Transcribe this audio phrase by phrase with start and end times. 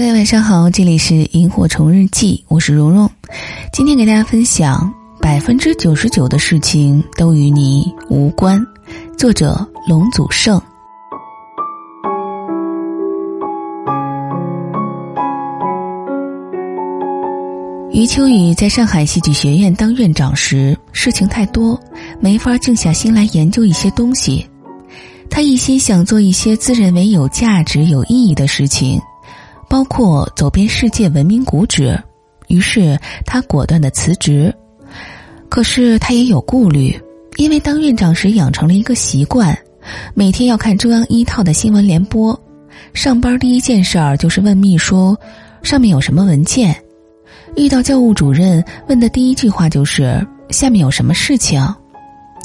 [0.00, 3.06] 各位晚上好，这里是萤火虫日记，我是蓉蓉。
[3.70, 8.58] 今天给大家分享百分之九十九的事情都与你无关。
[9.18, 9.54] 作者
[9.86, 10.58] 龙祖胜。
[17.92, 21.78] 余秋雨在上海戏剧学院当院长时，事情太多，
[22.18, 24.48] 没法静下心来研究一些东西。
[25.28, 28.98] 他一心想做一些自认为有价值、有意义的事情。
[29.70, 31.96] 包括走遍世界文明古址，
[32.48, 34.52] 于是他果断的辞职。
[35.48, 37.00] 可是他也有顾虑，
[37.36, 39.56] 因为当院长时养成了一个习惯，
[40.12, 42.38] 每天要看中央一套的新闻联播。
[42.94, 45.16] 上班第一件事儿就是问秘书，
[45.62, 46.74] 上面有什么文件。
[47.54, 51.64] 遇到教务主任，问的第一句话就是下面有什么事情。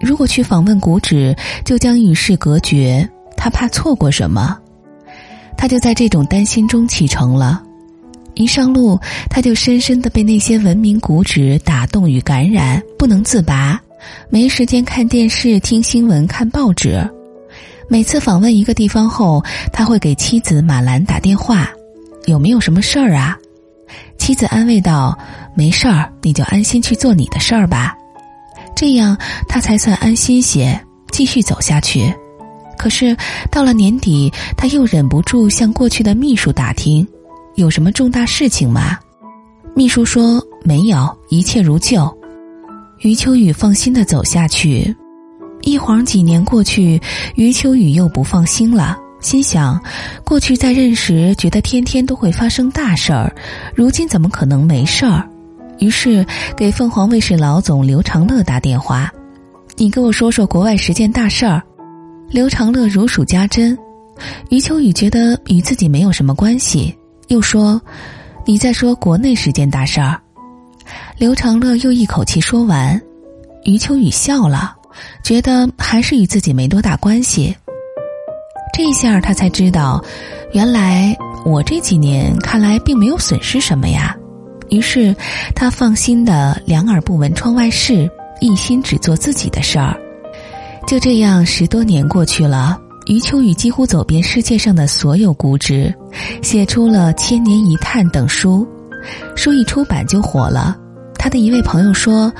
[0.00, 4.56] 如果去访问古址，就将与世隔绝，他怕错过什么。
[5.58, 7.60] 他就在这种担心中启程了，
[8.34, 8.98] 一上路
[9.28, 13.78] 他就深深的被那些文明古址打动与感染，不能自拔，
[14.30, 16.98] 没时间看电视、听新闻、看报纸。
[17.88, 19.42] 每次访问一个地方后，
[19.72, 21.68] 他会给妻子马兰打电话
[22.26, 23.36] ：“有没有什么事儿啊？”
[24.16, 25.18] 妻子安慰道
[25.56, 27.96] ：“没事儿，你就安心去做你的事儿吧。”
[28.76, 32.14] 这样他才算安心些，继续走下去。
[32.78, 33.14] 可是
[33.50, 37.06] 到了年底，他又忍不住向过去的秘书打听，
[37.56, 38.96] 有什么重大事情吗？
[39.74, 42.10] 秘书说没有，一切如旧。
[43.00, 44.94] 余秋雨放心的走下去。
[45.62, 47.00] 一晃几年过去，
[47.34, 49.78] 余秋雨又不放心了，心想：
[50.24, 53.34] 过去在任时觉得天天都会发生大事儿，
[53.74, 55.28] 如今怎么可能没事儿？
[55.78, 56.24] 于是
[56.56, 59.12] 给凤凰卫视老总刘长乐打电话
[59.76, 61.62] ：“你给我说说国外十件大事儿。”
[62.30, 63.76] 刘长乐如数家珍，
[64.50, 66.94] 余秋雨觉得与自己没有什么关系，
[67.28, 67.80] 又说
[68.44, 70.20] ：“你在说国内十件大事儿。”
[71.16, 73.00] 刘长乐又一口气说完，
[73.64, 74.76] 余秋雨笑了，
[75.24, 77.56] 觉得还是与自己没多大关系。
[78.74, 80.04] 这下他才知道，
[80.52, 81.16] 原来
[81.46, 84.14] 我这几年看来并没有损失什么呀。
[84.68, 85.16] 于是
[85.54, 88.08] 他放心的两耳不闻窗外事，
[88.38, 89.98] 一心只做自己的事儿。
[90.88, 95.94] 就这样，十多年过去了，余秋雨几乎走遍世界上的所有古址，
[96.40, 98.66] 写出了《千年一叹》等书，
[99.36, 100.74] 书一出版就火了。
[101.18, 102.32] 他的一位朋友说：“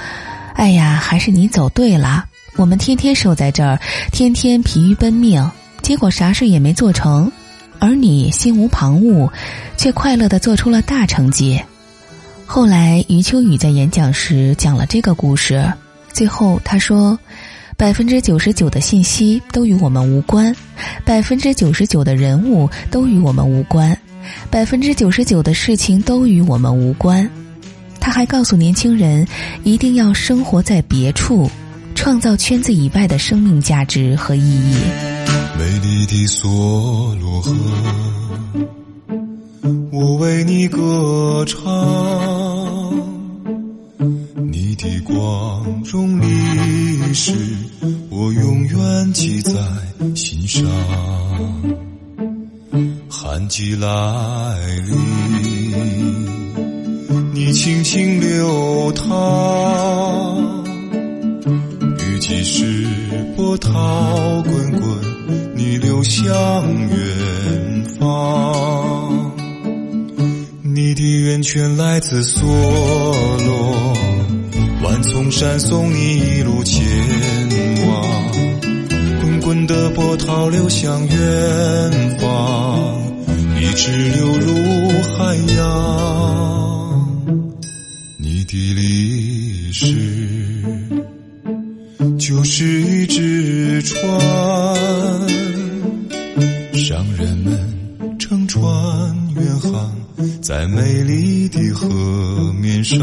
[0.56, 2.24] 哎呀，还是你走对了。
[2.56, 3.78] 我们天天守在这儿，
[4.12, 5.46] 天天疲于奔命，
[5.82, 7.30] 结果啥事也没做成，
[7.78, 9.30] 而你心无旁骛，
[9.76, 11.60] 却快乐的做出了大成绩。”
[12.46, 15.70] 后来，余秋雨在演讲时讲了这个故事，
[16.14, 17.18] 最后他说。
[17.78, 20.52] 百分之九十九的信息都与我们无关，
[21.04, 23.96] 百分之九十九的人物都与我们无关，
[24.50, 27.30] 百分之九十九的事情都与我们无关。
[28.00, 29.24] 他还告诉年轻人，
[29.62, 31.48] 一定要生活在别处，
[31.94, 34.74] 创造圈子以外的生命价值和意义。
[35.56, 37.54] 美丽的梭罗河，
[39.92, 41.62] 我为你歌唱。
[44.50, 46.08] 你的光荣
[47.08, 47.32] 历史，
[48.10, 49.52] 我永远记在
[50.14, 50.62] 心上。
[53.08, 53.88] 寒季来
[54.86, 56.26] 临，
[57.32, 59.08] 你轻轻流淌；
[61.98, 62.86] 雨季时，
[63.34, 66.26] 波涛滚滚，你流向
[66.90, 69.32] 远方。
[70.62, 74.07] 你的源泉来自梭罗。
[74.88, 76.82] 万丛山送你一路前
[77.86, 78.32] 往，
[79.20, 82.98] 滚滚的波涛流向远方，
[83.60, 84.54] 一直流入
[85.02, 87.28] 海洋。
[88.16, 89.84] 你的历史
[92.18, 94.00] 就是一只船，
[96.72, 98.64] 商人们乘船
[99.36, 99.94] 远航
[100.40, 101.86] 在美丽的河
[102.54, 102.98] 面上。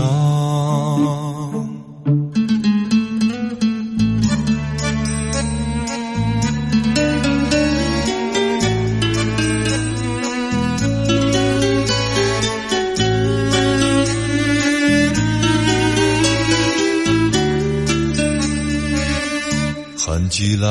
[20.30, 20.68] 季来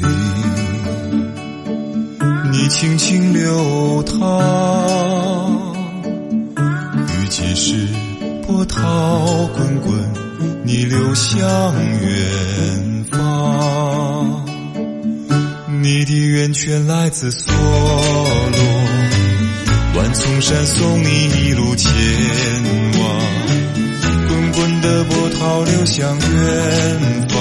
[0.00, 0.08] 临，
[2.52, 5.62] 你轻轻流淌，
[7.06, 7.88] 雨季时
[8.46, 9.92] 波涛滚滚，
[10.64, 11.40] 你流向
[12.02, 14.44] 远方。
[15.80, 18.60] 你的源泉来自梭罗，
[19.96, 21.92] 万重山送你一路前
[22.98, 23.20] 往，
[24.28, 27.37] 滚滚的波涛流向远方。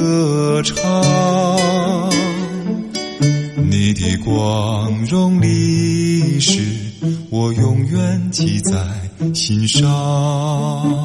[0.00, 0.76] 歌唱。
[3.68, 6.62] 你的光荣历史
[7.28, 8.72] 我永远记在
[9.34, 10.99] 心上。